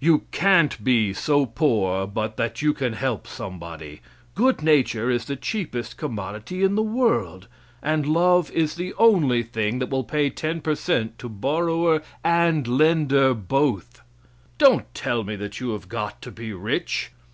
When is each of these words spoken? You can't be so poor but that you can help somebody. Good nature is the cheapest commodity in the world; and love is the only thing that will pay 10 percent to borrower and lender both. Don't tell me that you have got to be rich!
You 0.00 0.20
can't 0.30 0.82
be 0.82 1.12
so 1.12 1.44
poor 1.44 2.06
but 2.06 2.38
that 2.38 2.62
you 2.62 2.72
can 2.72 2.94
help 2.94 3.26
somebody. 3.26 4.00
Good 4.34 4.62
nature 4.62 5.10
is 5.10 5.26
the 5.26 5.36
cheapest 5.36 5.98
commodity 5.98 6.62
in 6.64 6.76
the 6.76 6.82
world; 6.82 7.46
and 7.82 8.06
love 8.06 8.50
is 8.52 8.76
the 8.76 8.94
only 8.94 9.42
thing 9.42 9.78
that 9.80 9.90
will 9.90 10.04
pay 10.04 10.30
10 10.30 10.62
percent 10.62 11.18
to 11.18 11.28
borrower 11.28 12.00
and 12.24 12.66
lender 12.66 13.34
both. 13.34 14.00
Don't 14.56 14.94
tell 14.94 15.24
me 15.24 15.36
that 15.36 15.60
you 15.60 15.72
have 15.72 15.90
got 15.90 16.22
to 16.22 16.30
be 16.30 16.54
rich! 16.54 17.10